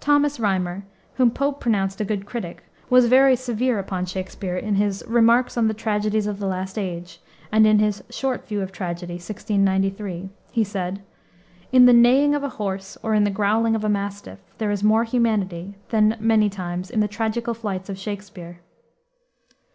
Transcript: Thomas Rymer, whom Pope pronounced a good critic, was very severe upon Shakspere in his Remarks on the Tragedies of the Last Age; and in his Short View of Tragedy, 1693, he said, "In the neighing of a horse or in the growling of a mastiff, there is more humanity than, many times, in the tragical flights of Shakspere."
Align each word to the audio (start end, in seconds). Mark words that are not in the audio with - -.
Thomas 0.00 0.40
Rymer, 0.40 0.84
whom 1.16 1.30
Pope 1.30 1.60
pronounced 1.60 2.00
a 2.00 2.04
good 2.06 2.24
critic, 2.24 2.62
was 2.88 3.08
very 3.08 3.36
severe 3.36 3.78
upon 3.78 4.06
Shakspere 4.06 4.56
in 4.56 4.76
his 4.76 5.04
Remarks 5.06 5.58
on 5.58 5.68
the 5.68 5.74
Tragedies 5.74 6.26
of 6.26 6.38
the 6.38 6.46
Last 6.46 6.78
Age; 6.78 7.20
and 7.52 7.66
in 7.66 7.78
his 7.78 8.02
Short 8.08 8.48
View 8.48 8.62
of 8.62 8.72
Tragedy, 8.72 9.16
1693, 9.16 10.30
he 10.50 10.64
said, 10.64 11.02
"In 11.72 11.84
the 11.84 11.92
neighing 11.92 12.34
of 12.34 12.42
a 12.42 12.48
horse 12.56 12.96
or 13.02 13.12
in 13.12 13.24
the 13.24 13.30
growling 13.30 13.74
of 13.76 13.84
a 13.84 13.90
mastiff, 13.90 14.38
there 14.56 14.70
is 14.70 14.82
more 14.82 15.04
humanity 15.04 15.74
than, 15.90 16.16
many 16.18 16.48
times, 16.48 16.88
in 16.90 17.00
the 17.00 17.06
tragical 17.06 17.52
flights 17.52 17.90
of 17.90 17.98
Shakspere." 17.98 18.60